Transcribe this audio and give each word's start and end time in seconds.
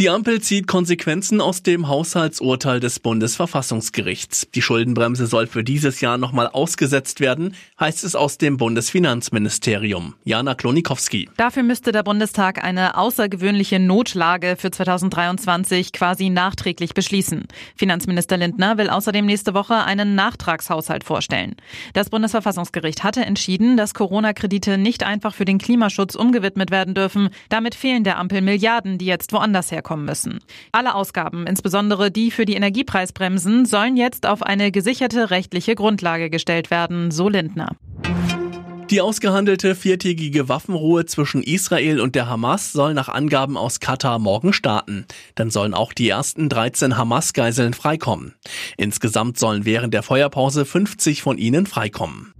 Die 0.00 0.10
Ampel 0.10 0.40
zieht 0.40 0.66
Konsequenzen 0.66 1.40
aus 1.40 1.62
dem 1.62 1.86
Haushaltsurteil 1.86 2.80
des 2.80 2.98
Bundesverfassungsgerichts. 2.98 4.48
Die 4.52 4.60
Schuldenbremse 4.60 5.28
soll 5.28 5.46
für 5.46 5.62
dieses 5.62 6.00
Jahr 6.00 6.18
nochmal 6.18 6.48
ausgesetzt 6.48 7.20
werden, 7.20 7.54
heißt 7.78 8.02
es 8.02 8.16
aus 8.16 8.36
dem 8.36 8.56
Bundesfinanzministerium. 8.56 10.14
Jana 10.24 10.56
Klonikowski. 10.56 11.28
Dafür 11.36 11.62
müsste 11.62 11.92
der 11.92 12.02
Bundestag 12.02 12.64
eine 12.64 12.98
außergewöhnliche 12.98 13.78
Notlage 13.78 14.56
für 14.58 14.72
2023 14.72 15.92
quasi 15.92 16.28
nachträglich 16.28 16.94
beschließen. 16.94 17.46
Finanzminister 17.76 18.36
Lindner 18.36 18.76
will 18.78 18.90
außerdem 18.90 19.24
nächste 19.24 19.54
Woche 19.54 19.84
einen 19.84 20.16
Nachtragshaushalt 20.16 21.04
vorstellen. 21.04 21.54
Das 21.92 22.10
Bundesverfassungsgericht 22.10 23.04
hatte 23.04 23.24
entschieden, 23.24 23.76
dass 23.76 23.94
Corona-Kredite 23.94 24.76
nicht 24.76 25.04
einfach 25.04 25.36
für 25.36 25.44
den 25.44 25.58
Klimaschutz 25.58 26.16
umgewidmet 26.16 26.72
werden 26.72 26.94
dürfen. 26.94 27.28
Damit 27.48 27.76
fehlen 27.76 28.02
der 28.02 28.18
Ampel 28.18 28.40
Milliarden, 28.40 28.98
die 28.98 29.06
jetzt 29.06 29.32
woanders 29.32 29.70
herkommen 29.70 29.83
kommen 29.84 30.04
müssen. 30.04 30.40
Alle 30.72 30.96
Ausgaben, 30.96 31.46
insbesondere 31.46 32.10
die 32.10 32.32
für 32.32 32.44
die 32.44 32.54
Energiepreisbremsen, 32.54 33.66
sollen 33.66 33.96
jetzt 33.96 34.26
auf 34.26 34.42
eine 34.42 34.72
gesicherte 34.72 35.30
rechtliche 35.30 35.76
Grundlage 35.76 36.30
gestellt 36.30 36.72
werden, 36.72 37.12
so 37.12 37.28
Lindner. 37.28 37.76
Die 38.90 39.00
ausgehandelte 39.00 39.74
viertägige 39.74 40.48
Waffenruhe 40.48 41.06
zwischen 41.06 41.42
Israel 41.42 42.00
und 42.00 42.14
der 42.14 42.28
Hamas 42.28 42.72
soll 42.72 42.92
nach 42.92 43.08
Angaben 43.08 43.56
aus 43.56 43.80
Katar 43.80 44.18
morgen 44.18 44.52
starten. 44.52 45.06
Dann 45.34 45.50
sollen 45.50 45.72
auch 45.72 45.94
die 45.94 46.08
ersten 46.08 46.50
13 46.50 46.96
Hamas-Geiseln 46.96 47.72
freikommen. 47.72 48.34
Insgesamt 48.76 49.38
sollen 49.38 49.64
während 49.64 49.94
der 49.94 50.02
Feuerpause 50.02 50.66
50 50.66 51.22
von 51.22 51.38
ihnen 51.38 51.66
freikommen. 51.66 52.34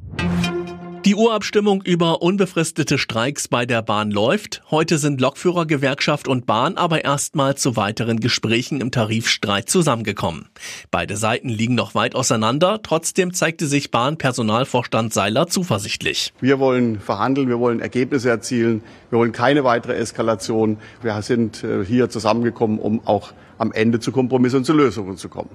Die 1.04 1.14
Urabstimmung 1.14 1.82
über 1.82 2.22
unbefristete 2.22 2.96
Streiks 2.96 3.48
bei 3.48 3.66
der 3.66 3.82
Bahn 3.82 4.10
läuft. 4.10 4.62
Heute 4.70 4.96
sind 4.96 5.20
Lokführergewerkschaft 5.20 6.26
und 6.26 6.46
Bahn 6.46 6.78
aber 6.78 7.04
erstmal 7.04 7.58
zu 7.58 7.76
weiteren 7.76 8.20
Gesprächen 8.20 8.80
im 8.80 8.90
Tarifstreit 8.90 9.68
zusammengekommen. 9.68 10.48
Beide 10.90 11.18
Seiten 11.18 11.50
liegen 11.50 11.74
noch 11.74 11.94
weit 11.94 12.14
auseinander. 12.14 12.80
Trotzdem 12.82 13.34
zeigte 13.34 13.66
sich 13.66 13.90
Bahnpersonalvorstand 13.90 15.12
Seiler 15.12 15.46
zuversichtlich. 15.46 16.32
Wir 16.40 16.58
wollen 16.58 16.98
verhandeln, 17.00 17.50
wir 17.50 17.58
wollen 17.58 17.80
Ergebnisse 17.80 18.30
erzielen, 18.30 18.82
wir 19.10 19.18
wollen 19.18 19.32
keine 19.32 19.62
weitere 19.62 19.96
Eskalation. 19.96 20.78
Wir 21.02 21.20
sind 21.20 21.62
äh, 21.64 21.84
hier 21.84 22.08
zusammengekommen, 22.08 22.78
um 22.78 23.06
auch 23.06 23.34
am 23.58 23.72
Ende 23.72 24.00
zu 24.00 24.10
Kompromissen 24.10 24.60
und 24.60 24.64
zu 24.64 24.72
Lösungen 24.72 25.18
zu 25.18 25.28
kommen. 25.28 25.50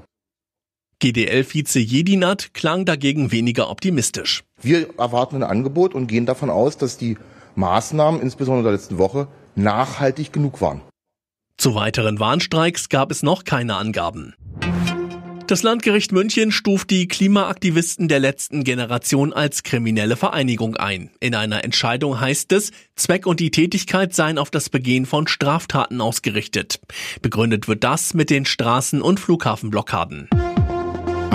GDL-Vize 1.00 1.80
Jedinat 1.80 2.54
klang 2.54 2.86
dagegen 2.86 3.32
weniger 3.32 3.72
optimistisch. 3.72 4.44
Wir 4.62 4.90
erwarten 4.98 5.38
ein 5.38 5.44
Angebot 5.44 5.94
und 5.94 6.08
gehen 6.08 6.26
davon 6.26 6.50
aus, 6.50 6.78
dass 6.78 6.98
die 6.98 7.18
Maßnahmen, 7.56 8.22
insbesondere 8.22 8.64
der 8.64 8.74
letzten 8.74 8.98
Woche, 8.98 9.28
nachhaltig 9.56 10.34
genug 10.34 10.62
waren. 10.62 10.82
Zu 11.58 11.76
weiteren 11.76 12.20
Warnstreiks 12.20 12.90
gab 12.90 13.12
es 13.12 13.22
noch 13.22 13.44
keine 13.44 13.76
Angaben. 13.76 14.34
Das 15.50 15.64
Landgericht 15.64 16.12
München 16.12 16.52
stuft 16.52 16.92
die 16.92 17.08
Klimaaktivisten 17.08 18.08
der 18.08 18.20
letzten 18.20 18.64
Generation 18.64 19.34
als 19.34 19.64
kriminelle 19.64 20.16
Vereinigung 20.16 20.78
ein. 20.78 21.10
In 21.20 21.34
einer 21.34 21.64
Entscheidung 21.64 22.20
heißt 22.20 22.52
es, 22.52 22.72
Zweck 22.96 23.26
und 23.26 23.40
die 23.40 23.50
Tätigkeit 23.50 24.14
seien 24.14 24.38
auf 24.38 24.52
das 24.52 24.70
Begehen 24.70 25.08
von 25.08 25.28
Straftaten 25.28 26.02
ausgerichtet. 26.02 26.80
Begründet 27.24 27.68
wird 27.68 27.84
das 27.84 28.14
mit 28.14 28.30
den 28.30 28.46
Straßen- 28.46 29.02
und 29.02 29.20
Flughafenblockaden. 29.20 30.30